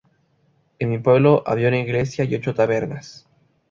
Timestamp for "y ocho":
2.25-2.55